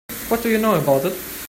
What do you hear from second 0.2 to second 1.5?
What do you know about it?